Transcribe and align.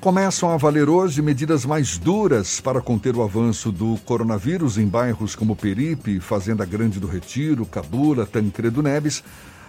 Começam 0.00 0.48
a 0.50 0.56
valer 0.56 0.88
hoje 0.88 1.20
medidas 1.20 1.66
mais 1.66 1.98
duras 1.98 2.60
para 2.60 2.80
conter 2.80 3.16
o 3.16 3.22
avanço 3.22 3.72
do 3.72 3.98
coronavírus 4.04 4.78
em 4.78 4.86
bairros 4.86 5.34
como 5.34 5.56
Peripe, 5.56 6.20
Fazenda 6.20 6.64
Grande 6.64 7.00
do 7.00 7.08
Retiro, 7.08 7.66
Cabula, 7.66 8.24
Tancredo 8.24 8.80
Neves. 8.80 9.24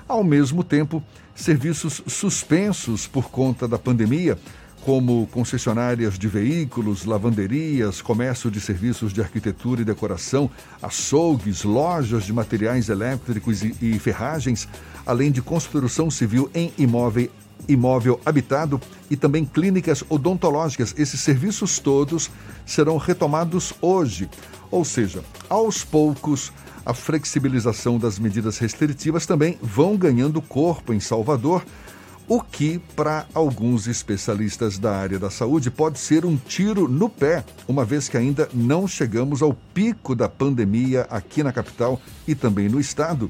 Ao 0.08 0.24
mesmo 0.24 0.64
tempo, 0.64 1.04
serviços 1.34 2.04
suspensos 2.06 3.08
por 3.08 3.32
conta 3.32 3.68
da 3.68 3.80
pandemia, 3.80 4.38
como 4.86 5.26
concessionárias 5.32 6.18
de 6.20 6.28
veículos, 6.28 7.06
lavanderias, 7.06 8.00
comércio 8.00 8.52
de 8.52 8.62
serviços 8.62 9.12
de 9.12 9.22
arquitetura 9.22 9.82
e 9.82 9.86
decoração, 9.86 10.48
açougues, 10.80 11.64
lojas 11.64 12.24
de 12.24 12.32
materiais 12.32 12.88
elétricos 12.88 13.64
e, 13.64 13.76
e 13.82 13.98
ferragens, 13.98 14.68
além 15.08 15.32
de 15.32 15.42
construção 15.42 16.12
civil 16.12 16.52
em 16.54 16.72
imóvel 16.78 17.32
imóvel 17.68 18.20
habitado 18.26 18.80
e 19.10 19.16
também 19.16 19.46
clínicas 19.46 20.04
odontológicas. 20.10 20.94
Esses 20.98 21.20
serviços 21.20 21.80
todos 21.80 22.30
serão 22.66 22.98
retomados 22.98 23.74
hoje. 23.82 24.30
Ou 24.72 24.86
seja, 24.86 25.24
aos 25.50 25.84
poucos, 25.84 26.52
a 26.86 26.94
flexibilização 26.94 27.98
das 27.98 28.18
medidas 28.18 28.58
restritivas 28.58 29.26
também 29.26 29.58
vão 29.62 29.96
ganhando 29.98 30.42
corpo 30.42 30.94
em 30.94 31.00
Salvador, 31.00 31.64
o 32.28 32.42
que, 32.42 32.78
para 32.96 33.26
alguns 33.34 33.88
especialistas 33.88 34.78
da 34.78 34.96
área 34.96 35.18
da 35.18 35.32
saúde, 35.32 35.72
pode 35.72 35.98
ser 35.98 36.26
um 36.26 36.38
tiro 36.38 36.88
no 36.88 37.10
pé, 37.10 37.44
uma 37.68 37.84
vez 37.84 38.08
que 38.08 38.16
ainda 38.16 38.48
não 38.54 38.88
chegamos 38.88 39.42
ao 39.42 39.52
pico 39.74 40.16
da 40.16 40.30
pandemia 40.30 41.08
aqui 41.10 41.42
na 41.42 41.52
capital 41.52 42.00
e 42.28 42.36
também 42.36 42.70
no 42.70 42.80
estado. 42.80 43.28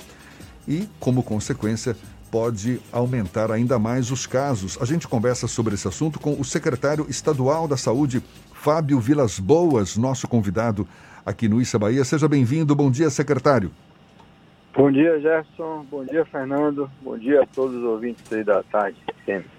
E, 0.67 0.87
como 0.99 1.23
consequência, 1.23 1.95
pode 2.31 2.79
aumentar 2.91 3.51
ainda 3.51 3.79
mais 3.79 4.11
os 4.11 4.25
casos. 4.25 4.77
A 4.81 4.85
gente 4.85 5.07
conversa 5.07 5.47
sobre 5.47 5.75
esse 5.75 5.87
assunto 5.87 6.19
com 6.19 6.39
o 6.39 6.43
secretário 6.43 7.05
estadual 7.09 7.67
da 7.67 7.77
Saúde, 7.77 8.21
Fábio 8.53 8.99
Vilas 8.99 9.39
Boas, 9.39 9.97
nosso 9.97 10.27
convidado 10.27 10.87
aqui 11.25 11.47
no 11.47 11.61
Issa 11.61 11.79
Bahia. 11.79 12.03
Seja 12.03 12.27
bem-vindo. 12.27 12.75
Bom 12.75 12.91
dia, 12.91 13.09
secretário. 13.09 13.71
Bom 14.75 14.91
dia, 14.91 15.19
Gerson. 15.19 15.85
Bom 15.89 16.05
dia, 16.05 16.25
Fernando. 16.25 16.89
Bom 17.01 17.17
dia 17.17 17.43
a 17.43 17.45
todos 17.45 17.75
os 17.75 17.83
ouvintes 17.83 18.23
aí 18.31 18.43
da 18.43 18.63
tarde. 18.63 18.97
Sempre. 19.25 19.49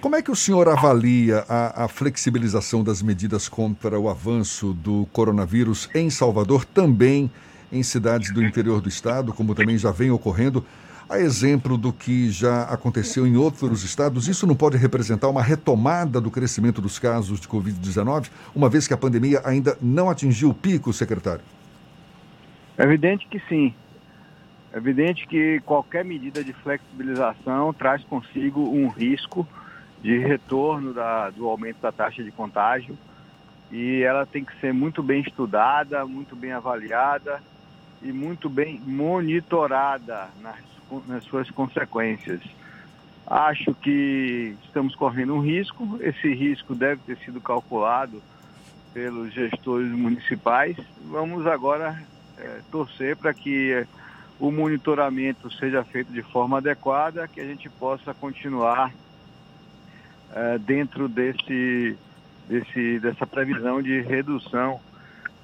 Como 0.00 0.16
é 0.16 0.22
que 0.22 0.30
o 0.30 0.36
senhor 0.36 0.68
avalia 0.68 1.44
a, 1.48 1.84
a, 1.84 1.88
flexibilização 1.88 2.82
das 2.82 3.02
medidas 3.02 3.48
contra 3.48 3.98
o 3.98 4.08
avanço 4.08 4.72
do 4.72 5.06
coronavírus 5.12 5.90
em 5.94 6.08
Salvador, 6.08 6.64
também 6.64 7.30
em 7.70 7.82
cidades 7.82 8.32
do 8.32 8.42
interior 8.42 8.80
do 8.80 8.88
estado, 8.88 9.32
como 9.32 9.54
também 9.54 9.76
já 9.76 9.90
vem 9.90 10.10
ocorrendo? 10.10 10.64
A 11.08 11.18
exemplo 11.18 11.78
do 11.78 11.90
que 11.90 12.30
já 12.30 12.64
aconteceu 12.64 13.26
em 13.26 13.34
outros 13.34 13.82
estados, 13.82 14.28
isso 14.28 14.46
não 14.46 14.54
pode 14.54 14.76
representar 14.76 15.28
uma 15.28 15.42
retomada 15.42 16.20
do 16.20 16.30
crescimento 16.30 16.82
dos 16.82 16.98
casos 16.98 17.40
de 17.40 17.48
Covid-19, 17.48 18.30
uma 18.54 18.68
vez 18.68 18.86
que 18.86 18.92
a 18.92 18.96
pandemia 18.96 19.40
ainda 19.42 19.78
não 19.80 20.10
atingiu 20.10 20.50
o 20.50 20.54
pico, 20.54 20.92
secretário? 20.92 21.40
É 22.76 22.82
evidente 22.82 23.26
que 23.26 23.40
sim. 23.48 23.74
É 24.70 24.76
evidente 24.76 25.26
que 25.26 25.60
qualquer 25.64 26.04
medida 26.04 26.44
de 26.44 26.52
flexibilização 26.52 27.72
traz 27.72 28.04
consigo 28.04 28.60
um 28.60 28.88
risco 28.88 29.48
de 30.02 30.18
retorno 30.18 30.92
da, 30.92 31.30
do 31.30 31.48
aumento 31.48 31.80
da 31.80 31.90
taxa 31.90 32.22
de 32.22 32.30
contágio 32.30 32.98
e 33.72 34.02
ela 34.02 34.26
tem 34.26 34.44
que 34.44 34.54
ser 34.60 34.74
muito 34.74 35.02
bem 35.02 35.22
estudada, 35.22 36.04
muito 36.04 36.36
bem 36.36 36.52
avaliada 36.52 37.42
e 38.02 38.12
muito 38.12 38.50
bem 38.50 38.78
monitorada 38.86 40.28
nas 40.42 40.77
nas 41.06 41.24
suas 41.24 41.50
consequências. 41.50 42.40
Acho 43.26 43.74
que 43.74 44.56
estamos 44.64 44.94
correndo 44.94 45.34
um 45.34 45.40
risco, 45.40 45.98
esse 46.00 46.32
risco 46.32 46.74
deve 46.74 47.02
ter 47.06 47.18
sido 47.18 47.40
calculado 47.40 48.22
pelos 48.94 49.32
gestores 49.32 49.90
municipais. 49.90 50.76
Vamos 51.04 51.46
agora 51.46 52.02
é, 52.38 52.60
torcer 52.70 53.16
para 53.16 53.34
que 53.34 53.86
o 54.40 54.50
monitoramento 54.50 55.50
seja 55.52 55.84
feito 55.84 56.12
de 56.12 56.22
forma 56.22 56.58
adequada, 56.58 57.28
que 57.28 57.40
a 57.40 57.44
gente 57.44 57.68
possa 57.68 58.14
continuar 58.14 58.92
é, 60.32 60.58
dentro 60.58 61.08
desse, 61.08 61.96
desse, 62.48 62.98
dessa 63.00 63.26
previsão 63.26 63.82
de 63.82 64.00
redução 64.00 64.80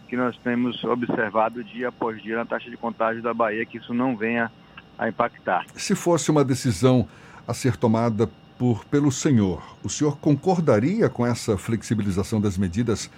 que 0.09 0.17
nós 0.17 0.37
temos 0.39 0.83
observado 0.85 1.65
dia 1.65 1.89
após 1.89 2.23
dia 2.23 2.37
na 2.37 2.45
taxa 2.45 2.71
de 2.71 2.77
contágio 2.77 3.23
da 3.23 3.35
Bahia, 3.35 3.67
que 3.67 3.79
isso 3.79 3.93
não 3.93 4.17
venha 4.17 4.51
a 4.99 5.09
impactar. 5.09 5.65
Se 5.75 5.95
fosse 5.95 6.31
uma 6.31 6.45
decisão 6.45 7.09
a 7.47 7.55
ser 7.55 7.77
tomada 7.77 8.29
por, 8.59 8.85
pelo 8.85 9.11
senhor, 9.11 9.63
o 9.83 9.89
senhor 9.89 10.19
concordaria 10.19 11.09
com 11.09 11.27
essa 11.27 11.59
flexibilização 11.59 12.41
das 12.41 12.57
medidas 12.57 13.11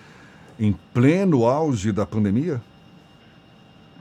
em 0.59 0.72
pleno 0.94 1.44
auge 1.44 1.92
da 1.92 2.06
pandemia? 2.06 2.60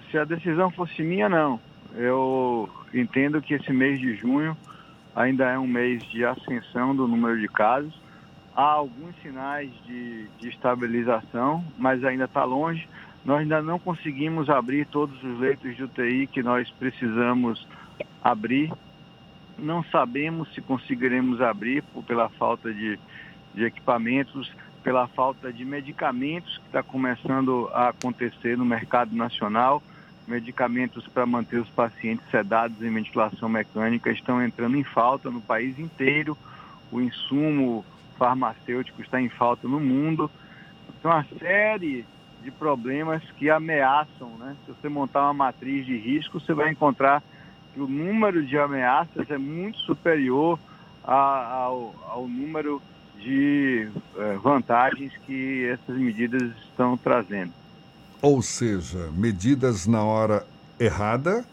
Se 0.09 0.17
a 0.17 0.23
decisão 0.23 0.71
fosse 0.71 1.01
minha, 1.01 1.27
não. 1.27 1.59
Eu 1.95 2.69
entendo 2.93 3.41
que 3.41 3.53
esse 3.53 3.71
mês 3.71 3.99
de 3.99 4.15
junho 4.15 4.55
ainda 5.15 5.45
é 5.45 5.57
um 5.57 5.67
mês 5.67 6.03
de 6.03 6.25
ascensão 6.25 6.95
do 6.95 7.07
número 7.07 7.39
de 7.39 7.47
casos. 7.47 7.93
Há 8.55 8.63
alguns 8.63 9.13
sinais 9.21 9.69
de, 9.85 10.27
de 10.39 10.49
estabilização, 10.49 11.63
mas 11.77 12.03
ainda 12.03 12.25
está 12.25 12.43
longe. 12.43 12.87
Nós 13.25 13.39
ainda 13.39 13.59
não 13.59 13.79
conseguimos 13.79 14.51
abrir 14.51 14.85
todos 14.85 15.21
os 15.23 15.39
leitos 15.39 15.75
de 15.75 15.83
UTI 15.83 16.27
que 16.27 16.43
nós 16.43 16.69
precisamos 16.69 17.67
abrir. 18.23 18.71
Não 19.57 19.83
sabemos 19.85 20.53
se 20.53 20.61
conseguiremos 20.61 21.41
abrir 21.41 21.81
por, 21.81 22.03
pela 22.03 22.29
falta 22.29 22.71
de, 22.71 22.99
de 23.55 23.65
equipamentos, 23.65 24.51
pela 24.83 25.07
falta 25.07 25.51
de 25.51 25.65
medicamentos 25.65 26.59
que 26.59 26.67
está 26.67 26.83
começando 26.83 27.67
a 27.73 27.89
acontecer 27.89 28.55
no 28.55 28.63
mercado 28.63 29.15
nacional. 29.15 29.81
Medicamentos 30.27 31.07
para 31.07 31.25
manter 31.25 31.59
os 31.59 31.69
pacientes 31.69 32.29
sedados 32.29 32.79
em 32.83 32.93
ventilação 32.93 33.49
mecânica 33.49 34.11
estão 34.11 34.43
entrando 34.43 34.77
em 34.77 34.83
falta 34.83 35.31
no 35.31 35.41
país 35.41 35.79
inteiro. 35.79 36.37
O 36.91 37.01
insumo 37.01 37.83
farmacêutico 38.19 39.01
está 39.01 39.19
em 39.19 39.29
falta 39.29 39.67
no 39.67 39.79
mundo. 39.79 40.29
Então, 40.99 41.09
uma 41.09 41.25
série 41.39 42.05
de 42.45 42.51
problemas 42.51 43.23
que 43.37 43.49
ameaçam, 43.49 44.29
né? 44.37 44.55
Se 44.65 44.71
você 44.71 44.87
montar 44.87 45.23
uma 45.23 45.33
matriz 45.33 45.83
de 45.83 45.97
risco, 45.97 46.39
você 46.39 46.53
vai 46.53 46.71
encontrar 46.71 47.23
que 47.73 47.81
o 47.81 47.87
número 47.87 48.45
de 48.45 48.55
ameaças 48.57 49.29
é 49.31 49.37
muito 49.37 49.79
superior 49.79 50.59
a, 51.03 51.63
ao, 51.63 51.95
ao, 52.07 52.27
número 52.27 52.79
de 53.19 53.89
eh, 54.15 54.37
vantagens 54.41 55.11
que 55.25 55.65
essas 55.65 55.97
medidas 55.97 56.43
estão 56.69 56.95
trazendo. 56.95 57.51
Ou 58.21 58.41
seja, 58.43 59.09
medidas 59.11 59.87
na 59.87 60.03
hora 60.03 60.45
errada, 60.79 61.43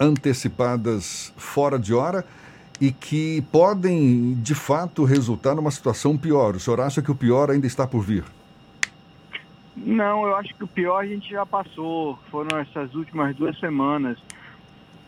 antecipadas 0.00 1.32
fora 1.36 1.78
de 1.78 1.94
hora 1.94 2.24
e 2.80 2.90
que 2.90 3.40
podem, 3.52 4.34
de 4.34 4.54
fato, 4.54 5.04
resultar 5.04 5.54
numa 5.54 5.70
situação 5.70 6.18
pior. 6.18 6.56
O 6.56 6.60
senhor 6.60 6.80
acha 6.80 7.00
que 7.00 7.10
o 7.10 7.14
pior 7.14 7.50
ainda 7.50 7.66
está 7.66 7.86
por 7.86 8.02
vir? 8.02 8.24
Não, 9.84 10.24
eu 10.24 10.36
acho 10.36 10.54
que 10.54 10.62
o 10.62 10.68
pior 10.68 11.02
a 11.02 11.06
gente 11.06 11.30
já 11.30 11.44
passou. 11.44 12.16
Foram 12.30 12.58
essas 12.58 12.94
últimas 12.94 13.34
duas 13.34 13.58
semanas. 13.58 14.16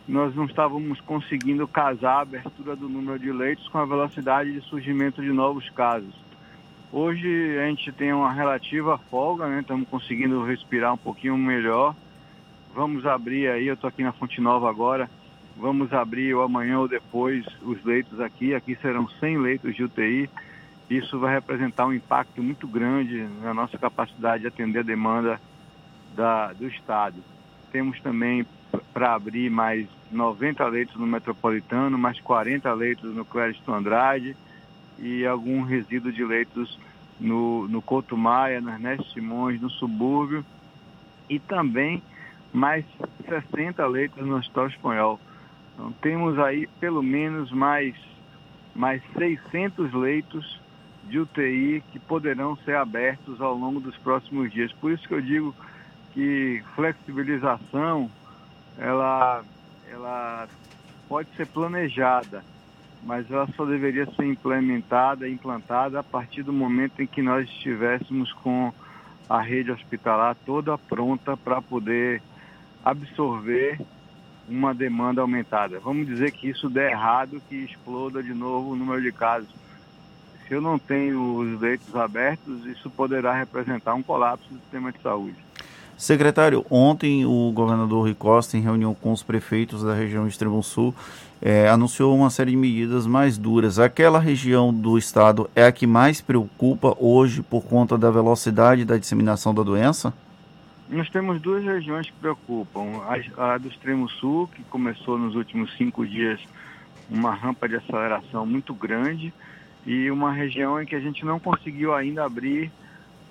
Nós 0.07 0.35
não 0.35 0.45
estávamos 0.45 0.99
conseguindo 1.01 1.67
casar 1.67 2.17
a 2.17 2.21
abertura 2.21 2.75
do 2.75 2.89
número 2.89 3.17
de 3.17 3.31
leitos 3.31 3.67
com 3.69 3.77
a 3.77 3.85
velocidade 3.85 4.51
de 4.51 4.61
surgimento 4.61 5.21
de 5.21 5.29
novos 5.29 5.69
casos. 5.69 6.13
Hoje 6.91 7.57
a 7.57 7.67
gente 7.67 7.91
tem 7.93 8.13
uma 8.13 8.31
relativa 8.31 8.97
folga, 9.09 9.47
né? 9.47 9.61
Estamos 9.61 9.87
conseguindo 9.87 10.43
respirar 10.43 10.93
um 10.93 10.97
pouquinho 10.97 11.37
melhor. 11.37 11.95
Vamos 12.73 13.05
abrir 13.05 13.47
aí, 13.47 13.67
eu 13.67 13.75
estou 13.75 13.87
aqui 13.87 14.03
na 14.03 14.11
Fonte 14.11 14.41
Nova 14.41 14.69
agora. 14.69 15.09
Vamos 15.57 15.93
abrir 15.93 16.33
ou 16.35 16.43
amanhã 16.43 16.79
ou 16.79 16.87
depois 16.87 17.45
os 17.61 17.81
leitos 17.85 18.19
aqui. 18.19 18.53
Aqui 18.53 18.75
serão 18.75 19.07
100 19.07 19.37
leitos 19.37 19.73
de 19.73 19.85
UTI 19.85 20.29
isso 20.89 21.19
vai 21.19 21.33
representar 21.33 21.87
um 21.87 21.93
impacto 21.93 22.43
muito 22.43 22.67
grande 22.67 23.27
na 23.41 23.53
nossa 23.53 23.77
capacidade 23.77 24.41
de 24.41 24.47
atender 24.47 24.79
a 24.79 24.83
demanda 24.83 25.41
da, 26.15 26.53
do 26.53 26.67
Estado. 26.67 27.15
Temos 27.71 27.99
também 28.01 28.45
para 28.93 29.13
abrir 29.13 29.49
mais 29.49 29.87
90 30.11 30.65
leitos 30.67 30.95
no 30.95 31.07
Metropolitano, 31.07 31.97
mais 31.97 32.19
40 32.19 32.71
leitos 32.73 33.15
no 33.15 33.25
Clériston 33.25 33.73
Andrade 33.73 34.35
e 34.99 35.25
algum 35.25 35.63
resíduo 35.63 36.11
de 36.11 36.23
leitos 36.23 36.79
no, 37.19 37.67
no 37.67 37.81
Couto 37.81 38.15
Maia, 38.15 38.61
no 38.61 38.69
Ernesto 38.69 39.11
Simões, 39.11 39.59
no 39.59 39.69
subúrbio 39.69 40.45
e 41.29 41.39
também 41.39 42.01
mais 42.53 42.85
60 43.27 43.85
leitos 43.87 44.25
no 44.25 44.37
Hospital 44.37 44.67
Espanhol. 44.67 45.19
Então 45.73 45.91
temos 46.01 46.37
aí 46.39 46.67
pelo 46.79 47.01
menos 47.01 47.51
mais, 47.51 47.95
mais 48.73 49.01
600 49.17 49.91
leitos 49.93 50.64
de 51.05 51.19
UTI 51.19 51.83
que 51.91 51.99
poderão 51.99 52.55
ser 52.57 52.75
abertos 52.75 53.39
ao 53.39 53.55
longo 53.55 53.79
dos 53.79 53.95
próximos 53.97 54.51
dias. 54.51 54.71
Por 54.73 54.91
isso 54.91 55.07
que 55.07 55.13
eu 55.13 55.21
digo 55.21 55.55
que 56.13 56.63
flexibilização 56.75 58.09
ela, 58.77 59.43
ela 59.89 60.47
pode 61.07 61.29
ser 61.35 61.47
planejada, 61.47 62.43
mas 63.03 63.29
ela 63.29 63.47
só 63.55 63.65
deveria 63.65 64.05
ser 64.11 64.25
implementada, 64.25 65.29
implantada 65.29 65.99
a 65.99 66.03
partir 66.03 66.43
do 66.43 66.51
momento 66.51 67.01
em 67.01 67.07
que 67.07 67.21
nós 67.21 67.47
estivéssemos 67.47 68.31
com 68.33 68.73
a 69.29 69.41
rede 69.41 69.71
hospitalar 69.71 70.35
toda 70.45 70.77
pronta 70.77 71.35
para 71.37 71.61
poder 71.61 72.21
absorver 72.83 73.79
uma 74.47 74.73
demanda 74.73 75.21
aumentada. 75.21 75.79
Vamos 75.79 76.05
dizer 76.05 76.31
que 76.31 76.49
isso 76.49 76.69
der 76.69 76.91
errado, 76.91 77.41
que 77.49 77.55
exploda 77.55 78.21
de 78.21 78.33
novo 78.33 78.71
o 78.71 78.75
número 78.75 79.01
de 79.01 79.11
casos. 79.11 79.49
Se 80.47 80.53
eu 80.53 80.61
não 80.61 80.77
tenho 80.77 81.37
os 81.37 81.59
leitos 81.59 81.95
abertos, 81.95 82.65
isso 82.65 82.89
poderá 82.89 83.33
representar 83.33 83.95
um 83.95 84.03
colapso 84.03 84.47
do 84.49 84.59
sistema 84.59 84.91
de 84.91 85.01
saúde. 85.01 85.35
Secretário, 85.97 86.65
ontem 86.69 87.25
o 87.25 87.51
governador 87.53 88.01
Rui 88.01 88.13
Costa, 88.13 88.57
em 88.57 88.61
reunião 88.61 88.93
com 88.93 89.13
os 89.13 89.23
prefeitos 89.23 89.81
da 89.81 89.93
região 89.93 90.27
Extremo 90.27 90.61
Sul, 90.61 90.93
é, 91.41 91.69
anunciou 91.69 92.15
uma 92.15 92.29
série 92.29 92.51
de 92.51 92.57
medidas 92.57 93.07
mais 93.07 93.37
duras. 93.37 93.79
Aquela 93.79 94.19
região 94.19 94.73
do 94.73 94.97
estado 94.97 95.49
é 95.55 95.65
a 95.65 95.71
que 95.71 95.87
mais 95.87 96.19
preocupa 96.19 96.95
hoje 96.99 97.41
por 97.41 97.63
conta 97.63 97.97
da 97.97 98.11
velocidade 98.11 98.83
da 98.83 98.97
disseminação 98.97 99.53
da 99.53 99.63
doença? 99.63 100.13
Nós 100.89 101.09
temos 101.09 101.41
duas 101.41 101.63
regiões 101.63 102.07
que 102.07 102.13
preocupam. 102.19 103.01
A, 103.37 103.53
a 103.53 103.57
do 103.57 103.69
Extremo 103.69 104.09
Sul, 104.09 104.49
que 104.53 104.63
começou 104.63 105.17
nos 105.17 105.33
últimos 105.33 105.75
cinco 105.77 106.05
dias 106.05 106.39
uma 107.09 107.33
rampa 107.33 107.69
de 107.69 107.75
aceleração 107.75 108.45
muito 108.45 108.73
grande, 108.73 109.33
e 109.85 110.09
uma 110.09 110.31
região 110.31 110.81
em 110.81 110.85
que 110.85 110.95
a 110.95 110.99
gente 110.99 111.23
não 111.23 111.39
conseguiu 111.39 111.93
ainda 111.93 112.25
abrir 112.25 112.71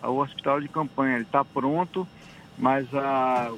o 0.02 0.18
hospital 0.18 0.60
de 0.60 0.68
campanha. 0.68 1.16
Ele 1.16 1.24
está 1.24 1.44
pronto, 1.44 2.06
mas 2.56 2.86
a, 2.94 3.50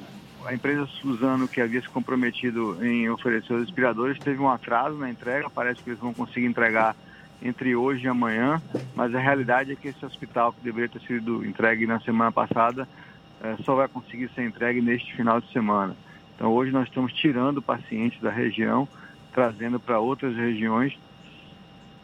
a 0.46 0.54
empresa 0.54 0.86
Suzano, 0.86 1.46
que 1.46 1.60
havia 1.60 1.80
se 1.80 1.88
comprometido 1.88 2.84
em 2.84 3.08
oferecer 3.10 3.52
os 3.52 3.60
respiradores, 3.60 4.18
teve 4.18 4.40
um 4.40 4.48
atraso 4.48 4.96
na 4.96 5.10
entrega. 5.10 5.50
Parece 5.50 5.82
que 5.82 5.90
eles 5.90 6.00
vão 6.00 6.14
conseguir 6.14 6.46
entregar 6.46 6.96
entre 7.42 7.76
hoje 7.76 8.04
e 8.04 8.08
amanhã, 8.08 8.62
mas 8.94 9.14
a 9.14 9.18
realidade 9.18 9.72
é 9.72 9.76
que 9.76 9.88
esse 9.88 10.04
hospital, 10.04 10.52
que 10.52 10.64
deveria 10.64 10.88
ter 10.88 11.00
sido 11.00 11.44
entregue 11.44 11.86
na 11.86 12.00
semana 12.00 12.32
passada, 12.32 12.88
é, 13.42 13.56
só 13.62 13.74
vai 13.74 13.88
conseguir 13.88 14.30
ser 14.34 14.44
entregue 14.44 14.80
neste 14.80 15.14
final 15.14 15.40
de 15.40 15.52
semana. 15.52 15.94
Então, 16.34 16.52
hoje 16.52 16.70
nós 16.70 16.88
estamos 16.88 17.12
tirando 17.12 17.60
pacientes 17.60 18.20
da 18.20 18.30
região, 18.30 18.88
trazendo 19.32 19.78
para 19.78 19.98
outras 19.98 20.34
regiões. 20.34 20.98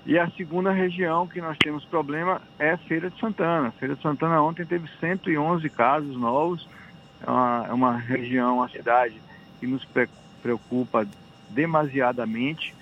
E 0.04 0.18
a 0.18 0.28
segunda 0.30 0.72
região 0.72 1.28
que 1.28 1.40
nós 1.40 1.56
temos 1.58 1.84
problema 1.84 2.42
é 2.58 2.76
Feira 2.76 3.08
de 3.08 3.18
Santana. 3.20 3.70
Feira 3.72 3.94
de 3.94 4.02
Santana 4.02 4.42
ontem 4.42 4.66
teve 4.66 4.88
111 5.00 5.68
casos 5.70 6.16
novos 6.16 6.68
é 7.24 7.30
uma, 7.30 7.66
é 7.68 7.72
uma 7.72 7.96
região, 7.96 8.56
uma 8.56 8.68
cidade 8.68 9.14
que 9.60 9.66
nos 9.66 9.86
preocupa 10.42 11.06
demasiadamente. 11.50 12.74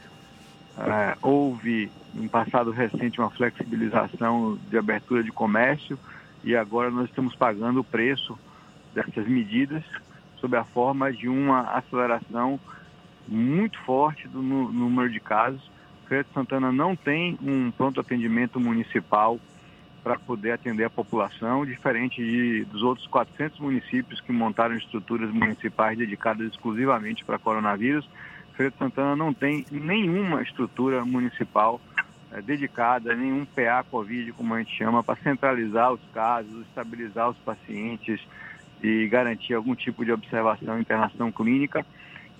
É, 0.78 1.16
houve, 1.20 1.90
em 2.14 2.26
passado 2.26 2.70
recente, 2.70 3.20
uma 3.20 3.30
flexibilização 3.30 4.58
de 4.70 4.78
abertura 4.78 5.22
de 5.22 5.30
comércio 5.30 5.98
e 6.42 6.56
agora 6.56 6.90
nós 6.90 7.08
estamos 7.10 7.36
pagando 7.36 7.80
o 7.80 7.84
preço 7.84 8.38
dessas 8.94 9.28
medidas 9.28 9.84
sob 10.38 10.56
a 10.56 10.64
forma 10.64 11.12
de 11.12 11.28
uma 11.28 11.62
aceleração 11.72 12.58
muito 13.28 13.78
forte 13.80 14.26
do 14.26 14.40
número 14.40 15.10
de 15.10 15.20
casos. 15.20 15.70
De 16.10 16.26
Santana 16.34 16.72
não 16.72 16.96
tem 16.96 17.38
um 17.40 17.70
pronto 17.70 18.00
atendimento 18.00 18.58
municipal 18.58 19.38
para 20.02 20.18
poder 20.18 20.50
atender 20.50 20.82
a 20.82 20.90
população, 20.90 21.64
diferente 21.64 22.20
de, 22.20 22.64
dos 22.64 22.82
outros 22.82 23.06
400 23.06 23.60
municípios 23.60 24.20
que 24.20 24.32
montaram 24.32 24.74
estruturas 24.74 25.30
municipais 25.30 25.96
dedicadas 25.96 26.48
exclusivamente 26.48 27.24
para 27.24 27.38
coronavírus. 27.38 28.08
Feira 28.56 28.72
Santana 28.76 29.14
não 29.14 29.32
tem 29.32 29.64
nenhuma 29.70 30.42
estrutura 30.42 31.04
municipal 31.04 31.80
é, 32.32 32.42
dedicada, 32.42 33.14
nenhum 33.14 33.44
PA 33.44 33.84
Covid, 33.88 34.32
como 34.32 34.54
a 34.54 34.58
gente 34.58 34.76
chama, 34.76 35.04
para 35.04 35.14
centralizar 35.22 35.92
os 35.92 36.00
casos, 36.12 36.66
estabilizar 36.66 37.30
os 37.30 37.36
pacientes 37.38 38.20
e 38.82 39.06
garantir 39.06 39.54
algum 39.54 39.76
tipo 39.76 40.04
de 40.04 40.10
observação 40.10 40.76
e 40.76 40.80
internação 40.80 41.30
clínica. 41.30 41.86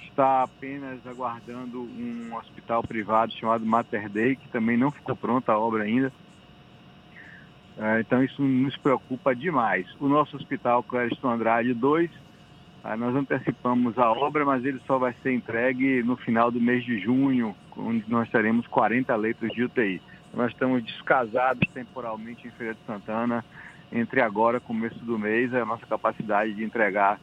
Está 0.03 0.43
apenas 0.43 1.07
aguardando 1.07 1.83
um 1.83 2.35
hospital 2.37 2.83
privado 2.83 3.33
chamado 3.33 3.65
Mater 3.65 4.09
Dei, 4.09 4.37
que 4.37 4.49
também 4.49 4.77
não 4.77 4.91
ficou 4.91 5.17
pronta 5.17 5.53
a 5.53 5.59
obra 5.59 5.85
ainda 5.85 6.13
é, 7.81 8.01
então 8.01 8.23
isso 8.23 8.43
nos 8.43 8.77
preocupa 8.77 9.35
demais. 9.35 9.87
O 9.99 10.07
nosso 10.07 10.37
hospital 10.37 10.83
Clériston 10.83 11.31
Andrade 11.31 11.73
2, 11.73 12.11
é, 12.85 12.97
nós 12.97 13.17
antecipamos 13.17 13.99
a 13.99 14.13
obra, 14.13 14.45
mas 14.45 14.63
ele 14.67 14.79
só 14.87 14.99
vai 14.99 15.15
ser 15.23 15.33
entregue 15.33 16.03
no 16.03 16.15
final 16.15 16.51
do 16.51 16.61
mês 16.61 16.85
de 16.85 16.99
junho, 16.99 17.57
onde 17.75 18.05
nós 18.07 18.29
teremos 18.29 18.67
40 18.67 19.17
leitos 19.17 19.51
de 19.53 19.65
UTI. 19.65 20.03
Nós 20.35 20.53
estamos 20.53 20.85
descasados 20.85 21.67
temporalmente 21.73 22.47
em 22.47 22.51
Feira 22.51 22.75
de 22.75 22.81
Santana, 22.87 23.43
entre 23.91 24.21
agora 24.21 24.59
e 24.59 24.61
começo 24.61 24.99
do 24.99 25.19
mês, 25.19 25.53
é 25.55 25.63
a 25.63 25.67
nossa 25.67 25.87
capacidade 25.87 26.53
de 26.53 26.63
entregar 26.63 27.19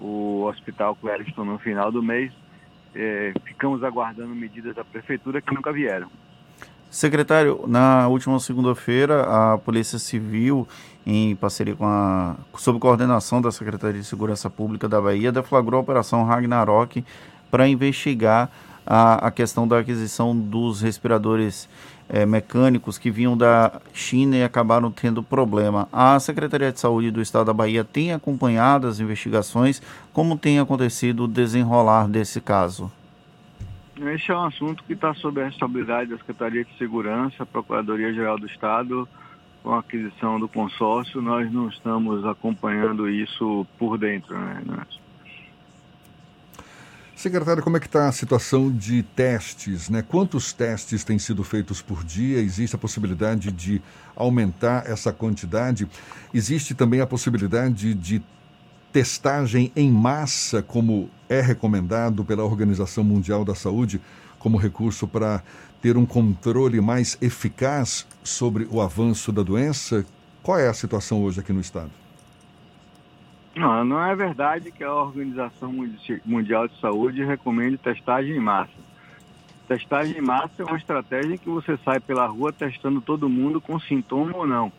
o 0.00 0.44
Hospital 0.44 0.96
Clériston 0.96 1.44
no 1.44 1.58
final 1.58 1.90
do 1.90 2.02
mês. 2.02 2.32
É, 2.94 3.32
ficamos 3.44 3.82
aguardando 3.82 4.34
medidas 4.34 4.74
da 4.74 4.84
Prefeitura 4.84 5.40
que 5.40 5.52
nunca 5.52 5.72
vieram. 5.72 6.08
Secretário, 6.90 7.64
na 7.66 8.06
última 8.06 8.38
segunda-feira, 8.38 9.22
a 9.24 9.58
Polícia 9.58 9.98
Civil, 9.98 10.68
em 11.04 11.34
parceria 11.34 11.74
com 11.74 11.84
a. 11.84 12.36
sob 12.56 12.78
coordenação 12.78 13.42
da 13.42 13.50
Secretaria 13.50 14.00
de 14.00 14.06
Segurança 14.06 14.48
Pública 14.48 14.88
da 14.88 15.00
Bahia, 15.00 15.32
deflagrou 15.32 15.78
a 15.78 15.82
Operação 15.82 16.24
Ragnarok 16.24 17.04
para 17.50 17.66
investigar 17.66 18.48
a, 18.86 19.26
a, 19.26 19.30
questão 19.30 19.66
da 19.66 19.78
aquisição 19.78 20.36
dos 20.36 20.80
respiradores 20.80 21.68
é, 22.08 22.26
mecânicos 22.26 22.98
que 22.98 23.10
vinham 23.10 23.36
da 23.36 23.80
China 23.92 24.36
e 24.36 24.44
acabaram 24.44 24.90
tendo 24.90 25.22
problema. 25.22 25.88
A 25.92 26.18
Secretaria 26.20 26.72
de 26.72 26.80
Saúde 26.80 27.10
do 27.10 27.22
Estado 27.22 27.46
da 27.46 27.52
Bahia 27.52 27.84
tem 27.84 28.12
acompanhado 28.12 28.86
as 28.86 29.00
investigações. 29.00 29.80
Como 30.12 30.36
tem 30.36 30.58
acontecido 30.58 31.24
o 31.24 31.28
desenrolar 31.28 32.08
desse 32.08 32.40
caso? 32.40 32.90
Esse 33.96 34.32
é 34.32 34.36
um 34.36 34.44
assunto 34.44 34.82
que 34.84 34.92
está 34.92 35.14
sob 35.14 35.40
a 35.40 35.44
responsabilidade 35.44 36.10
da 36.10 36.18
Secretaria 36.18 36.64
de 36.64 36.76
Segurança, 36.76 37.46
Procuradoria-Geral 37.46 38.38
do 38.38 38.46
Estado, 38.46 39.08
com 39.62 39.72
a 39.72 39.78
aquisição 39.78 40.38
do 40.38 40.48
consórcio. 40.48 41.22
Nós 41.22 41.50
não 41.52 41.68
estamos 41.68 42.24
acompanhando 42.26 43.08
isso 43.08 43.64
por 43.78 43.96
dentro. 43.96 44.36
Né? 44.36 44.62
Secretário, 47.16 47.62
como 47.62 47.76
é 47.76 47.80
que 47.80 47.86
está 47.86 48.08
a 48.08 48.12
situação 48.12 48.70
de 48.70 49.02
testes? 49.02 49.88
Né? 49.88 50.02
Quantos 50.02 50.52
testes 50.52 51.04
têm 51.04 51.18
sido 51.18 51.44
feitos 51.44 51.80
por 51.80 52.04
dia? 52.04 52.38
Existe 52.38 52.74
a 52.74 52.78
possibilidade 52.78 53.52
de 53.52 53.80
aumentar 54.16 54.90
essa 54.90 55.12
quantidade? 55.12 55.88
Existe 56.34 56.74
também 56.74 57.00
a 57.00 57.06
possibilidade 57.06 57.94
de 57.94 58.20
testagem 58.92 59.72
em 59.74 59.90
massa, 59.90 60.62
como 60.62 61.08
é 61.28 61.40
recomendado 61.40 62.24
pela 62.24 62.44
Organização 62.44 63.02
Mundial 63.02 63.44
da 63.44 63.54
Saúde, 63.54 64.00
como 64.38 64.58
recurso 64.58 65.08
para 65.08 65.42
ter 65.80 65.96
um 65.96 66.04
controle 66.04 66.80
mais 66.80 67.16
eficaz 67.20 68.06
sobre 68.22 68.68
o 68.70 68.80
avanço 68.80 69.32
da 69.32 69.42
doença? 69.42 70.04
Qual 70.42 70.58
é 70.58 70.68
a 70.68 70.74
situação 70.74 71.22
hoje 71.22 71.40
aqui 71.40 71.52
no 71.52 71.60
Estado? 71.60 72.03
Não, 73.56 73.84
não 73.84 74.04
é 74.04 74.14
verdade 74.16 74.72
que 74.72 74.82
a 74.82 74.92
Organização 74.92 75.72
Mundial 76.24 76.66
de 76.66 76.78
Saúde 76.80 77.24
recomende 77.24 77.78
testagem 77.78 78.36
em 78.36 78.40
massa. 78.40 78.72
Testagem 79.68 80.18
em 80.18 80.20
massa 80.20 80.62
é 80.62 80.64
uma 80.64 80.76
estratégia 80.76 81.38
que 81.38 81.48
você 81.48 81.76
sai 81.78 82.00
pela 82.00 82.26
rua 82.26 82.52
testando 82.52 83.00
todo 83.00 83.28
mundo 83.28 83.60
com 83.60 83.78
sintoma 83.78 84.36
ou 84.36 84.46
não. 84.46 84.72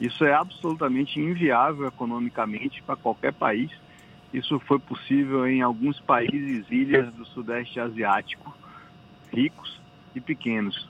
Isso 0.00 0.24
é 0.24 0.32
absolutamente 0.32 1.20
inviável 1.20 1.86
economicamente 1.86 2.82
para 2.82 2.96
qualquer 2.96 3.32
país. 3.32 3.70
Isso 4.32 4.58
foi 4.60 4.78
possível 4.78 5.46
em 5.46 5.62
alguns 5.62 6.00
países, 6.00 6.66
ilhas 6.70 7.12
do 7.14 7.24
Sudeste 7.26 7.78
Asiático, 7.78 8.52
ricos 9.32 9.80
e 10.14 10.20
pequenos. 10.20 10.88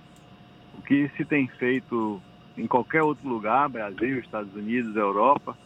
O 0.79 0.83
que 0.83 1.11
se 1.17 1.25
tem 1.25 1.47
feito 1.49 2.21
em 2.57 2.67
qualquer 2.67 3.03
outro 3.03 3.29
lugar, 3.29 3.69
Brasil, 3.69 4.19
Estados 4.19 4.55
Unidos, 4.55 4.97
Europa, 4.97 5.57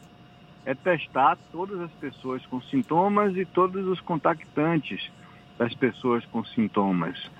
é 0.64 0.74
testar 0.74 1.36
todas 1.52 1.80
as 1.80 1.90
pessoas 1.92 2.44
com 2.46 2.60
sintomas 2.62 3.36
e 3.36 3.44
todos 3.44 3.86
os 3.86 4.00
contactantes 4.00 5.10
das 5.58 5.74
pessoas 5.74 6.24
com 6.26 6.44
sintomas. 6.44 7.30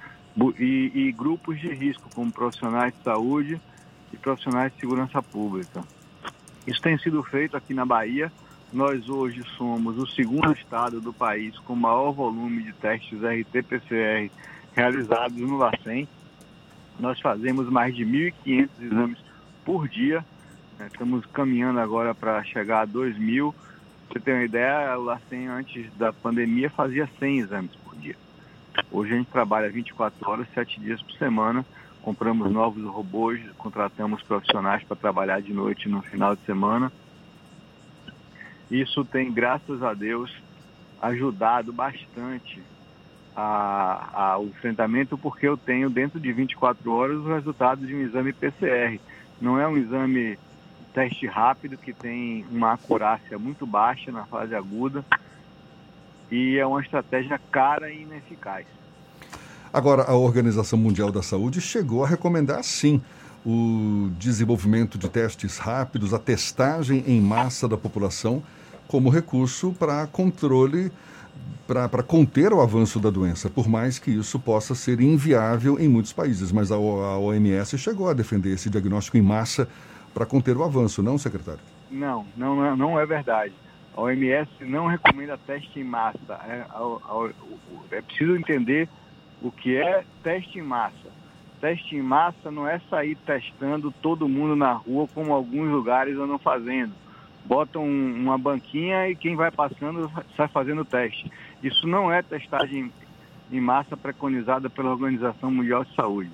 E, 0.59 0.91
e 0.95 1.13
grupos 1.13 1.61
de 1.61 1.73
risco, 1.73 2.09
como 2.15 2.33
profissionais 2.33 2.93
de 2.93 3.03
saúde 3.03 3.61
e 4.13 4.17
profissionais 4.17 4.73
de 4.73 4.81
segurança 4.81 5.23
pública. 5.23 5.83
Isso 6.67 6.81
tem 6.81 6.99
sido 6.99 7.23
feito 7.23 7.57
aqui 7.57 7.73
na 7.73 7.85
Bahia. 7.85 8.33
Nós 8.73 9.09
hoje 9.09 9.43
somos 9.57 9.97
o 9.99 10.07
segundo 10.07 10.53
estado 10.53 11.01
do 11.01 11.13
país 11.13 11.57
com 11.61 11.77
maior 11.77 12.11
volume 12.11 12.63
de 12.65 12.73
testes 12.73 13.21
RT-PCR 13.23 14.31
realizados 14.75 15.37
no 15.37 15.57
LACEN. 15.57 16.09
Nós 16.99 17.21
fazemos 17.21 17.69
mais 17.69 17.95
de 17.95 18.05
1.500 18.05 18.69
exames 18.81 19.19
por 19.65 19.89
dia. 19.89 20.25
Né? 20.79 20.87
Estamos 20.87 21.25
caminhando 21.27 21.81
agora 21.81 22.15
para 22.15 22.43
chegar 22.45 22.83
a 22.83 22.87
2.000. 22.87 23.55
Você 24.09 24.21
tem 24.21 24.35
uma 24.35 24.45
ideia, 24.45 24.97
o 24.99 25.05
LACEN 25.05 25.49
antes 25.49 25.93
da 25.97 26.13
pandemia 26.13 26.71
fazia 26.71 27.09
100 27.19 27.39
exames 27.39 27.75
por 27.77 27.97
dia. 27.97 28.17
Hoje 28.91 29.13
a 29.13 29.17
gente 29.17 29.31
trabalha 29.31 29.71
24 29.71 30.31
horas, 30.31 30.47
7 30.55 30.81
dias 30.81 31.01
por 31.03 31.13
semana, 31.13 31.65
compramos 32.03 32.51
novos 32.51 32.85
robôs, 32.85 33.41
contratamos 33.57 34.23
profissionais 34.23 34.83
para 34.85 34.97
trabalhar 34.97 35.41
de 35.41 35.53
noite 35.53 35.89
no 35.89 36.03
final 36.03 36.37
de 36.37 36.43
semana. 36.45 36.93
Isso 38.71 39.05
tem, 39.05 39.33
graças 39.33 39.83
a 39.83 39.95
Deus, 39.95 40.33
ajudado 41.01 41.73
bastante 41.73 42.63
ao 43.35 44.45
enfrentamento, 44.45 45.19
porque 45.19 45.47
eu 45.47 45.57
tenho 45.57 45.91
dentro 45.91 46.21
de 46.21 46.33
24 46.33 46.91
horas 46.93 47.19
os 47.19 47.27
resultados 47.27 47.87
de 47.87 47.95
um 47.95 48.01
exame 48.01 48.33
PCR. 48.33 49.01
Não 49.41 49.59
é 49.59 49.67
um 49.67 49.77
exame 49.77 50.39
teste 50.95 51.27
rápido 51.27 51.77
que 51.77 51.93
tem 51.93 52.47
uma 52.51 52.73
acurácia 52.73 53.37
muito 53.37 53.67
baixa 53.67 54.13
na 54.13 54.25
fase 54.25 54.55
aguda 54.55 55.05
e 56.31 56.57
é 56.57 56.65
uma 56.65 56.81
estratégia 56.81 57.39
cara 57.51 57.91
e 57.91 58.03
ineficaz. 58.03 58.65
Agora, 59.73 60.05
a 60.05 60.15
Organização 60.15 60.79
Mundial 60.79 61.11
da 61.11 61.21
Saúde 61.21 61.61
chegou 61.61 62.05
a 62.05 62.09
recomendar, 62.09 62.63
sim, 62.63 63.03
o 63.45 64.09
desenvolvimento 64.19 64.97
de 64.97 65.09
testes 65.09 65.59
rápidos, 65.59 66.15
a 66.15 66.19
testagem 66.19 67.03
em 67.07 67.21
massa 67.21 67.69
da 67.69 67.77
população 67.77 68.43
como 68.87 69.11
recurso 69.11 69.75
para 69.77 70.07
controle, 70.07 70.93
para 71.67 72.03
conter 72.03 72.53
o 72.53 72.61
avanço 72.61 73.01
da 73.01 73.11
doença, 73.11 73.51
por 73.51 73.69
mais 73.69 73.99
que 73.99 74.13
isso 74.13 74.39
possa 74.39 74.75
ser 74.75 75.01
inviável 75.01 75.79
em 75.81 75.89
muitos 75.89 76.13
países. 76.13 76.53
Mas 76.53 76.71
a, 76.71 76.77
a 76.77 77.19
OMS 77.19 77.77
chegou 77.77 78.09
a 78.09 78.15
defender 78.15 78.53
esse 78.55 78.71
diagnóstico 78.71 79.17
em 79.17 79.23
massa 79.23 79.69
para 80.15 80.25
conter 80.25 80.57
o 80.57 80.63
avanço, 80.63 81.03
não, 81.03 81.19
secretário? 81.19 81.61
Não, 81.91 82.25
não, 82.37 82.77
não 82.77 82.99
é 82.99 83.05
verdade. 83.05 83.53
A 83.97 84.01
OMS 84.01 84.49
não 84.61 84.87
recomenda 84.87 85.37
teste 85.37 85.81
em 85.81 85.85
massa. 85.85 86.19
É, 86.47 86.65
é 87.91 88.01
preciso 88.01 88.37
entender 88.37 88.89
o 89.43 89.51
que 89.51 89.77
é 89.77 90.05
teste 90.23 90.59
em 90.59 90.63
massa. 90.63 91.13
Teste 91.61 91.97
em 91.97 92.03
massa 92.03 92.51
não 92.51 92.67
é 92.67 92.81
sair 92.91 93.17
testando 93.27 93.91
todo 93.91 94.29
mundo 94.29 94.57
na 94.57 94.73
rua, 94.73 95.09
como 95.15 95.33
alguns 95.33 95.71
lugares 95.71 96.17
andam 96.19 96.39
fazendo. 96.39 96.93
Botam 97.45 97.85
uma 97.85 98.39
banquinha 98.39 99.09
e 99.09 99.15
quem 99.15 99.37
vai 99.37 99.51
passando 99.51 100.11
sai 100.37 100.49
fazendo 100.49 100.85
teste. 100.85 101.31
Isso 101.63 101.87
não 101.87 102.13
é 102.13 102.23
testagem 102.23 102.93
em 103.53 103.61
massa 103.61 103.97
preconizada 103.97 104.69
pela 104.69 104.91
Organização 104.91 105.51
Mundial 105.51 105.85
de 105.85 105.95
Saúde. 105.95 106.31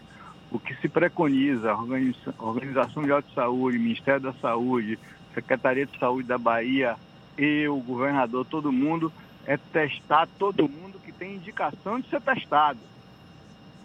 O 0.51 0.59
que 0.59 0.75
se 0.77 0.89
preconiza, 0.89 1.73
a 1.73 2.45
Organização 2.45 3.03
Mundial 3.03 3.23
de 3.23 3.33
Saúde, 3.33 3.79
Ministério 3.79 4.21
da 4.21 4.33
Saúde, 4.35 4.99
Secretaria 5.33 5.87
de 5.87 5.97
Saúde 5.99 6.27
da 6.27 6.39
Bahia, 6.39 6.97
eu, 7.39 7.77
governador, 7.79 8.45
todo 8.45 8.73
mundo, 8.73 9.13
é 9.47 9.57
testar 9.57 10.29
todo 10.39 10.69
mundo 10.69 10.99
que 11.05 11.13
tem 11.13 11.37
indicação 11.37 12.01
de 12.01 12.09
ser 12.09 12.21
testado. 12.21 12.81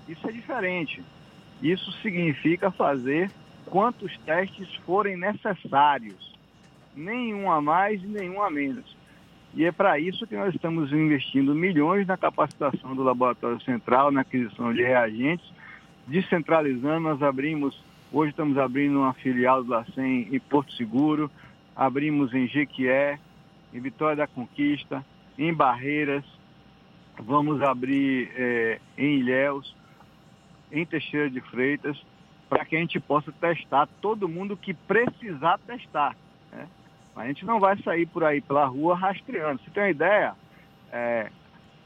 Isso 0.08 0.28
é 0.28 0.32
diferente. 0.32 1.04
Isso 1.62 1.92
significa 2.02 2.72
fazer 2.72 3.32
quantos 3.66 4.18
testes 4.20 4.74
forem 4.86 5.16
necessários. 5.16 6.34
Nenhum 6.96 7.52
a 7.52 7.62
mais 7.62 8.04
e 8.04 8.08
nenhum 8.08 8.42
a 8.42 8.50
menos. 8.50 8.96
E 9.54 9.64
é 9.64 9.72
para 9.72 9.98
isso 10.00 10.28
que 10.28 10.36
nós 10.36 10.54
estamos 10.54 10.92
investindo 10.92 11.56
milhões 11.56 12.06
na 12.06 12.18
capacitação 12.18 12.94
do 12.96 13.04
Laboratório 13.04 13.62
Central, 13.62 14.12
na 14.12 14.22
aquisição 14.22 14.74
de 14.74 14.82
reagentes, 14.82 15.46
descentralizando. 16.08 17.02
Nós 17.02 17.22
abrimos, 17.22 17.78
hoje 18.12 18.32
estamos 18.32 18.58
abrindo 18.58 19.00
uma 19.00 19.14
filial 19.14 19.64
do 19.64 19.72
LACEN 19.72 20.28
em 20.32 20.40
Porto 20.40 20.74
Seguro, 20.74 21.30
abrimos 21.76 22.34
em 22.34 22.48
Jequié, 22.48 23.20
em 23.74 23.80
Vitória 23.80 24.16
da 24.16 24.28
Conquista, 24.28 25.04
em 25.38 25.54
Barreiras, 25.54 26.24
vamos 27.20 27.62
abrir 27.62 28.32
é, 28.36 28.80
em 28.98 29.20
Ilhéus, 29.20 29.76
em 30.72 30.86
Teixeira 30.86 31.30
de 31.30 31.42
Freitas, 31.42 32.02
para 32.50 32.64
que 32.66 32.76
a 32.76 32.80
gente 32.80 33.00
possa 33.00 33.32
testar 33.34 33.88
todo 34.02 34.30
mundo 34.30 34.56
que 34.56 34.74
precisar 34.74 35.58
testar. 35.60 36.16
Né? 36.52 36.68
A 37.16 37.28
gente 37.28 37.46
não 37.46 37.60
vai 37.60 37.78
sair 37.82 38.06
por 38.06 38.24
aí 38.24 38.42
pela 38.42 38.66
rua 38.66 38.96
rastreando. 38.96 39.62
Você 39.62 39.72
tem 39.72 39.84
uma 39.84 39.90
ideia? 39.90 40.36
É, 40.92 41.32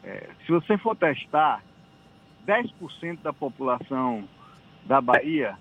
é, 0.04 0.30
se 0.46 0.52
você 0.52 0.78
for 0.78 0.96
testar 0.96 1.62
10% 2.50 3.20
da 3.22 3.32
população 3.32 4.28
da 4.86 5.00
Bahia, 5.00 5.56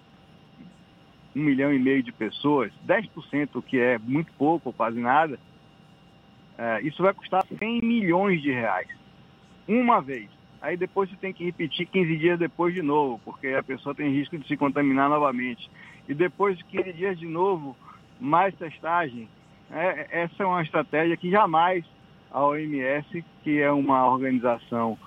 um 1.36 1.42
milhão 1.42 1.70
e 1.70 1.78
meio 1.78 2.02
de 2.02 2.10
pessoas, 2.10 2.72
10%, 2.86 3.62
que 3.62 3.78
é 3.78 3.98
muito 3.98 4.32
pouco, 4.38 4.72
quase 4.72 4.98
nada, 4.98 5.38
é, 6.56 6.80
isso 6.80 7.02
vai 7.02 7.12
custar 7.12 7.44
100 7.46 7.82
milhões 7.82 8.40
de 8.40 8.50
reais. 8.50 8.88
Uma 9.68 10.00
vez. 10.00 10.30
Aí 10.62 10.76
depois 10.76 11.10
você 11.10 11.16
tem 11.16 11.32
que 11.32 11.44
repetir 11.44 11.86
15 11.86 12.16
dias 12.16 12.38
depois 12.38 12.74
de 12.74 12.82
novo, 12.82 13.20
porque 13.22 13.48
a 13.48 13.62
pessoa 13.62 13.94
tem 13.94 14.10
risco 14.10 14.38
de 14.38 14.48
se 14.48 14.56
contaminar 14.56 15.10
novamente. 15.10 15.70
E 16.08 16.14
depois 16.14 16.56
de 16.56 16.64
15 16.64 16.92
dias 16.94 17.18
de 17.18 17.26
novo, 17.26 17.76
mais 18.18 18.54
testagem. 18.56 19.28
É, 19.70 20.22
essa 20.22 20.42
é 20.42 20.46
uma 20.46 20.62
estratégia 20.62 21.16
que 21.16 21.30
jamais 21.30 21.84
a 22.30 22.44
OMS, 22.44 23.24
que 23.44 23.60
é 23.60 23.70
uma 23.70 24.10
organização 24.10 24.98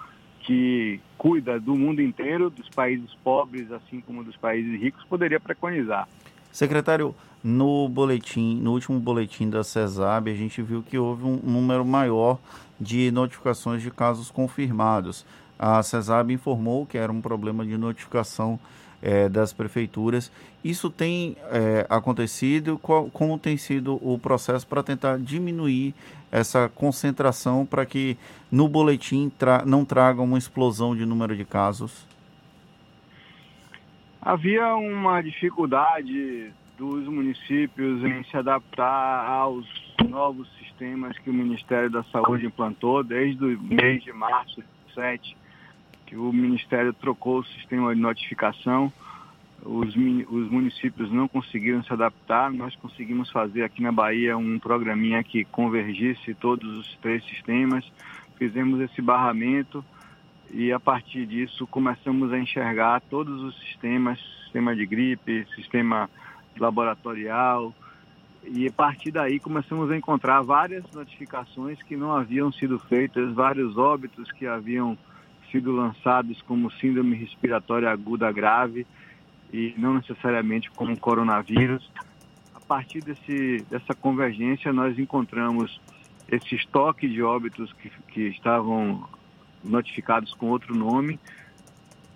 que 0.41 1.01
cuida 1.21 1.59
do 1.59 1.75
mundo 1.75 2.01
inteiro, 2.01 2.49
dos 2.49 2.67
países 2.69 3.13
pobres, 3.23 3.71
assim 3.71 4.01
como 4.01 4.23
dos 4.23 4.35
países 4.35 4.81
ricos, 4.81 5.03
poderia 5.03 5.39
preconizar. 5.39 6.07
Secretário, 6.51 7.13
no 7.43 7.87
boletim, 7.87 8.59
no 8.59 8.71
último 8.71 8.99
boletim 8.99 9.47
da 9.47 9.63
CESAB, 9.63 10.31
a 10.31 10.33
gente 10.33 10.63
viu 10.63 10.81
que 10.81 10.97
houve 10.97 11.23
um 11.23 11.39
número 11.43 11.85
maior 11.85 12.39
de 12.79 13.11
notificações 13.11 13.83
de 13.83 13.91
casos 13.91 14.31
confirmados. 14.31 15.23
A 15.59 15.83
CESAB 15.83 16.31
informou 16.31 16.87
que 16.87 16.97
era 16.97 17.11
um 17.11 17.21
problema 17.21 17.63
de 17.63 17.77
notificação 17.77 18.59
é, 19.01 19.27
das 19.27 19.51
prefeituras. 19.51 20.31
Isso 20.63 20.89
tem 20.89 21.35
é, 21.49 21.85
acontecido? 21.89 22.77
Qual, 22.77 23.09
como 23.09 23.37
tem 23.37 23.57
sido 23.57 23.95
o 24.01 24.19
processo 24.19 24.67
para 24.67 24.83
tentar 24.83 25.17
diminuir 25.17 25.93
essa 26.31 26.69
concentração 26.69 27.65
para 27.65 27.85
que 27.85 28.17
no 28.51 28.67
boletim 28.67 29.29
tra 29.37 29.63
não 29.65 29.83
traga 29.83 30.21
uma 30.21 30.37
explosão 30.37 30.95
de 30.95 31.05
número 31.05 31.35
de 31.35 31.43
casos? 31.43 32.07
Havia 34.21 34.75
uma 34.75 35.21
dificuldade 35.21 36.53
dos 36.77 37.07
municípios 37.07 38.03
em 38.03 38.23
se 38.25 38.37
adaptar 38.37 39.27
aos 39.27 39.65
novos 40.07 40.47
sistemas 40.59 41.17
que 41.19 41.29
o 41.29 41.33
Ministério 41.33 41.89
da 41.89 42.03
Saúde 42.05 42.45
implantou 42.45 43.03
desde 43.03 43.43
o 43.43 43.61
mês 43.61 44.03
de 44.03 44.13
março 44.13 44.63
7 44.93 45.37
que 46.11 46.17
o 46.17 46.33
Ministério 46.33 46.91
trocou 46.91 47.39
o 47.39 47.45
sistema 47.45 47.95
de 47.95 48.01
notificação, 48.01 48.91
os, 49.63 49.95
os 49.95 50.51
municípios 50.51 51.09
não 51.09 51.25
conseguiram 51.25 51.81
se 51.83 51.93
adaptar, 51.93 52.51
nós 52.51 52.75
conseguimos 52.75 53.31
fazer 53.31 53.63
aqui 53.63 53.81
na 53.81 53.93
Bahia 53.93 54.37
um 54.37 54.59
programinha 54.59 55.23
que 55.23 55.45
convergisse 55.45 56.33
todos 56.33 56.69
os 56.79 56.97
três 56.97 57.23
sistemas, 57.29 57.89
fizemos 58.35 58.81
esse 58.81 59.01
barramento 59.01 59.85
e 60.53 60.73
a 60.73 60.79
partir 60.81 61.25
disso 61.25 61.65
começamos 61.65 62.33
a 62.33 62.37
enxergar 62.37 62.99
todos 63.09 63.41
os 63.41 63.57
sistemas, 63.61 64.19
sistema 64.43 64.75
de 64.75 64.85
gripe, 64.85 65.47
sistema 65.55 66.09
laboratorial, 66.59 67.73
e 68.43 68.67
a 68.67 68.71
partir 68.71 69.11
daí 69.11 69.39
começamos 69.39 69.89
a 69.89 69.95
encontrar 69.95 70.41
várias 70.41 70.83
notificações 70.91 71.81
que 71.83 71.95
não 71.95 72.11
haviam 72.11 72.51
sido 72.51 72.77
feitas, 72.79 73.31
vários 73.31 73.77
óbitos 73.77 74.29
que 74.33 74.45
haviam 74.45 74.97
sido 75.51 75.71
lançados 75.71 76.41
como 76.43 76.71
síndrome 76.71 77.15
respiratória 77.15 77.89
aguda 77.89 78.31
grave 78.31 78.85
e 79.51 79.73
não 79.77 79.95
necessariamente 79.95 80.71
como 80.71 80.97
coronavírus. 80.97 81.89
A 82.55 82.59
partir 82.59 83.01
desse, 83.01 83.65
dessa 83.69 83.93
convergência, 83.93 84.71
nós 84.71 84.97
encontramos 84.97 85.79
esse 86.29 86.55
estoque 86.55 87.07
de 87.09 87.21
óbitos 87.21 87.73
que, 87.73 87.91
que 88.07 88.21
estavam 88.27 89.07
notificados 89.63 90.33
com 90.33 90.47
outro 90.47 90.73
nome, 90.75 91.19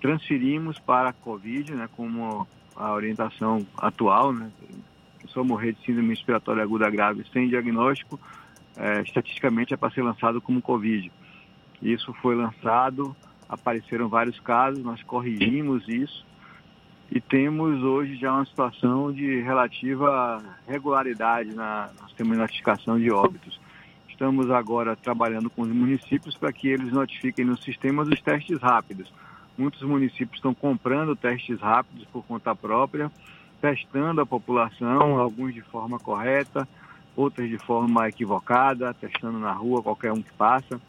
transferimos 0.01 0.79
para 0.79 1.09
a 1.09 1.13
Covid, 1.13 1.73
né, 1.73 1.89
como 1.95 2.47
a 2.75 2.91
orientação 2.93 3.65
atual, 3.77 4.33
né, 4.33 4.49
só 5.27 5.43
morrer 5.43 5.73
de 5.73 5.85
síndrome 5.85 6.09
respiratória 6.09 6.63
aguda 6.63 6.89
grave 6.89 7.25
sem 7.33 7.49
diagnóstico, 7.49 8.19
é, 8.77 9.01
estatisticamente 9.01 9.73
é 9.73 9.77
para 9.77 9.93
ser 9.93 10.01
lançado 10.01 10.41
como 10.41 10.61
Covid. 10.61 11.11
Isso 11.81 12.13
foi 12.21 12.35
lançado, 12.35 13.15
apareceram 13.47 14.09
vários 14.09 14.39
casos, 14.39 14.83
nós 14.83 15.01
corrigimos 15.03 15.87
isso 15.87 16.25
e 17.11 17.21
temos 17.21 17.83
hoje 17.83 18.15
já 18.15 18.33
uma 18.33 18.45
situação 18.45 19.11
de 19.11 19.41
relativa 19.41 20.41
regularidade 20.67 21.53
na, 21.53 21.89
sistema 22.07 22.33
de 22.33 22.41
notificação 22.41 22.99
de 22.99 23.11
óbitos. 23.11 23.59
Estamos 24.09 24.49
agora 24.49 24.95
trabalhando 24.95 25.49
com 25.49 25.61
os 25.61 25.67
municípios 25.67 26.37
para 26.37 26.51
que 26.51 26.69
eles 26.69 26.91
notifiquem 26.91 27.45
no 27.45 27.57
sistema 27.57 28.03
os 28.03 28.21
testes 28.21 28.59
rápidos. 28.61 29.13
Muitos 29.57 29.81
municípios 29.83 30.37
estão 30.37 30.53
comprando 30.53 31.15
testes 31.15 31.59
rápidos 31.59 32.05
por 32.05 32.23
conta 32.25 32.55
própria, 32.55 33.11
testando 33.61 34.21
a 34.21 34.25
população, 34.25 35.19
alguns 35.19 35.53
de 35.53 35.61
forma 35.61 35.99
correta, 35.99 36.67
outros 37.15 37.49
de 37.49 37.57
forma 37.57 38.07
equivocada, 38.07 38.93
testando 38.93 39.37
na 39.39 39.51
rua 39.51 39.83
qualquer 39.83 40.11
um 40.11 40.21
que 40.21 40.33
passa. 40.33 40.79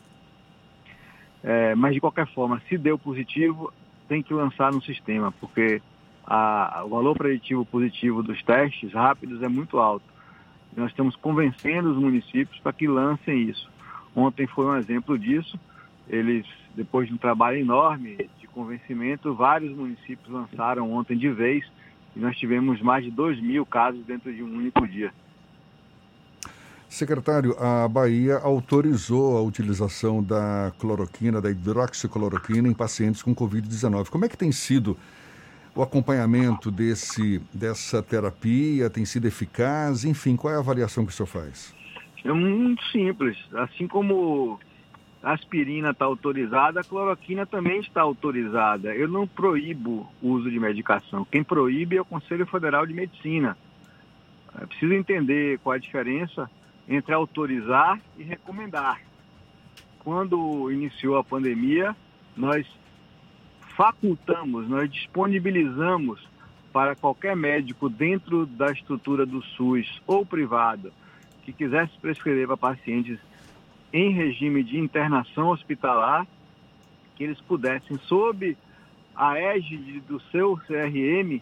É, 1.48 1.76
mas 1.76 1.94
de 1.94 2.00
qualquer 2.00 2.26
forma, 2.26 2.60
se 2.68 2.76
deu 2.76 2.98
positivo, 2.98 3.72
tem 4.08 4.20
que 4.20 4.34
lançar 4.34 4.72
no 4.72 4.82
sistema, 4.82 5.30
porque 5.30 5.80
a, 6.26 6.82
o 6.84 6.88
valor 6.88 7.16
preditivo 7.16 7.64
positivo 7.64 8.20
dos 8.20 8.42
testes 8.42 8.92
rápidos 8.92 9.40
é 9.40 9.48
muito 9.48 9.78
alto. 9.78 10.04
Nós 10.76 10.90
estamos 10.90 11.14
convencendo 11.14 11.92
os 11.92 11.96
municípios 11.96 12.58
para 12.58 12.72
que 12.72 12.88
lancem 12.88 13.42
isso. 13.42 13.70
Ontem 14.14 14.48
foi 14.48 14.66
um 14.66 14.76
exemplo 14.76 15.16
disso. 15.16 15.56
Eles, 16.08 16.44
depois 16.74 17.06
de 17.06 17.14
um 17.14 17.16
trabalho 17.16 17.58
enorme 17.58 18.28
de 18.40 18.48
convencimento, 18.48 19.32
vários 19.32 19.74
municípios 19.74 20.28
lançaram 20.28 20.92
ontem 20.92 21.16
de 21.16 21.30
vez 21.30 21.64
e 22.16 22.18
nós 22.18 22.36
tivemos 22.36 22.82
mais 22.82 23.04
de 23.04 23.10
2 23.12 23.40
mil 23.40 23.64
casos 23.64 24.04
dentro 24.04 24.34
de 24.34 24.42
um 24.42 24.52
único 24.52 24.84
dia. 24.88 25.12
Secretário, 26.96 27.54
a 27.58 27.86
Bahia 27.86 28.38
autorizou 28.38 29.36
a 29.36 29.42
utilização 29.42 30.22
da 30.22 30.72
cloroquina, 30.78 31.42
da 31.42 31.50
hidroxicloroquina 31.50 32.68
em 32.68 32.72
pacientes 32.72 33.22
com 33.22 33.34
Covid-19. 33.34 34.08
Como 34.08 34.24
é 34.24 34.30
que 34.30 34.36
tem 34.36 34.50
sido 34.50 34.96
o 35.74 35.82
acompanhamento 35.82 36.70
desse, 36.70 37.38
dessa 37.52 38.02
terapia? 38.02 38.88
Tem 38.88 39.04
sido 39.04 39.26
eficaz? 39.26 40.06
Enfim, 40.06 40.36
qual 40.36 40.54
é 40.54 40.56
a 40.56 40.60
avaliação 40.60 41.04
que 41.04 41.12
o 41.12 41.14
senhor 41.14 41.26
faz? 41.26 41.74
É 42.24 42.32
muito 42.32 42.82
simples. 42.84 43.36
Assim 43.52 43.86
como 43.86 44.58
a 45.22 45.34
aspirina 45.34 45.90
está 45.90 46.06
autorizada, 46.06 46.80
a 46.80 46.84
cloroquina 46.84 47.44
também 47.44 47.80
está 47.80 48.00
autorizada. 48.00 48.94
Eu 48.94 49.06
não 49.06 49.26
proíbo 49.26 50.10
o 50.22 50.30
uso 50.30 50.50
de 50.50 50.58
medicação. 50.58 51.26
Quem 51.30 51.44
proíbe 51.44 51.98
é 51.98 52.00
o 52.00 52.06
Conselho 52.06 52.46
Federal 52.46 52.86
de 52.86 52.94
Medicina. 52.94 53.54
É 54.58 54.64
preciso 54.64 54.94
entender 54.94 55.58
qual 55.58 55.74
é 55.74 55.76
a 55.76 55.80
diferença 55.80 56.50
entre 56.88 57.12
autorizar 57.12 58.00
e 58.16 58.22
recomendar. 58.22 59.00
Quando 60.00 60.70
iniciou 60.70 61.16
a 61.16 61.24
pandemia, 61.24 61.96
nós 62.36 62.66
facultamos, 63.76 64.68
nós 64.68 64.90
disponibilizamos 64.90 66.26
para 66.72 66.94
qualquer 66.94 67.34
médico 67.34 67.88
dentro 67.88 68.46
da 68.46 68.70
estrutura 68.70 69.24
do 69.26 69.42
SUS 69.42 70.00
ou 70.06 70.24
privada 70.24 70.92
que 71.44 71.52
quisesse 71.52 71.92
prescrever 72.00 72.46
para 72.46 72.56
pacientes 72.56 73.18
em 73.92 74.10
regime 74.10 74.64
de 74.64 74.78
internação 74.78 75.48
hospitalar, 75.48 76.26
que 77.14 77.24
eles 77.24 77.40
pudessem, 77.40 77.96
sob 77.98 78.56
a 79.14 79.38
égide 79.38 80.00
do 80.00 80.20
seu 80.32 80.56
CRM, 80.56 81.40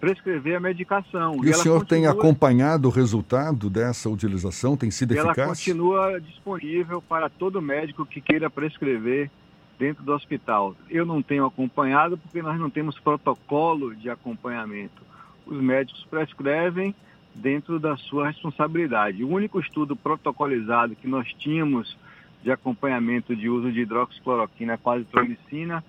prescrever 0.00 0.56
a 0.56 0.60
medicação. 0.60 1.36
E, 1.42 1.48
e 1.48 1.50
o 1.50 1.54
senhor 1.54 1.80
continua... 1.80 1.86
tem 1.86 2.06
acompanhado 2.06 2.88
o 2.88 2.90
resultado 2.90 3.68
dessa 3.68 4.08
utilização? 4.08 4.76
Tem 4.76 4.90
sido 4.90 5.12
ela 5.12 5.28
eficaz? 5.28 5.38
Ela 5.38 5.48
continua 5.48 6.20
disponível 6.20 7.02
para 7.02 7.28
todo 7.28 7.60
médico 7.60 8.06
que 8.06 8.20
queira 8.20 8.48
prescrever 8.48 9.30
dentro 9.78 10.02
do 10.02 10.12
hospital. 10.12 10.74
Eu 10.90 11.06
não 11.06 11.22
tenho 11.22 11.46
acompanhado 11.46 12.18
porque 12.18 12.42
nós 12.42 12.58
não 12.58 12.68
temos 12.68 12.98
protocolo 12.98 13.94
de 13.94 14.10
acompanhamento. 14.10 15.02
Os 15.46 15.60
médicos 15.60 16.04
prescrevem 16.10 16.94
dentro 17.34 17.78
da 17.78 17.96
sua 17.96 18.28
responsabilidade. 18.28 19.22
O 19.22 19.28
único 19.28 19.60
estudo 19.60 19.94
protocolizado 19.94 20.96
que 20.96 21.06
nós 21.06 21.32
tínhamos 21.38 21.96
de 22.42 22.50
acompanhamento 22.50 23.34
de 23.34 23.48
uso 23.48 23.72
de 23.72 23.80
hidroxicloroquina 23.80 24.76
com 24.78 24.90
azitromicina, 24.90 25.84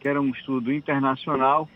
que 0.00 0.08
era 0.08 0.20
um 0.20 0.30
estudo 0.30 0.72
internacional, 0.72 1.68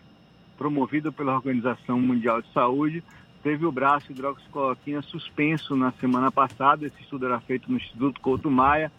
promovido 0.57 1.13
pela 1.13 1.35
Organização 1.35 2.01
Mundial 2.01 2.43
de 2.43 2.53
Saúde, 2.53 3.03
teve 3.43 3.65
o 3.65 3.73
braço 3.73 4.11
hidroxicloroquina 4.11 5.03
suspenso 5.03 5.77
na 5.77 5.93
semana 5.93 6.31
passada. 6.33 6.87
Esse 6.87 7.01
estudo 7.01 7.27
era 7.27 7.41
feito 7.41 7.71
no 7.71 7.77
Instituto 7.77 8.21
Couto 8.21 8.51
Maia 8.51 8.91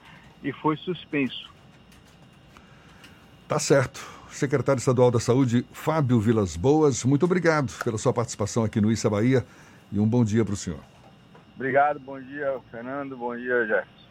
e 0.43 0.51
foi 0.51 0.77
suspenso. 0.77 1.49
Tá 3.47 3.59
certo. 3.59 4.17
Secretário 4.29 4.79
Estadual 4.79 5.09
da 5.09 5.19
Saúde, 5.19 5.65
Fábio 5.71 6.19
Vilas 6.19 6.55
Boas, 6.55 7.03
muito 7.03 7.23
obrigado 7.25 7.73
pela 7.83 7.97
sua 7.97 8.13
participação 8.13 8.63
aqui 8.63 8.79
no 8.79 8.91
Issa 8.91 9.09
Bahia 9.09 9.45
e 9.91 9.99
um 9.99 10.07
bom 10.07 10.23
dia 10.23 10.45
para 10.45 10.53
o 10.53 10.57
senhor. 10.57 10.79
Obrigado, 11.55 11.99
bom 11.99 12.19
dia, 12.21 12.59
Fernando, 12.69 13.17
bom 13.17 13.35
dia, 13.35 13.65
Jefferson. 13.65 14.06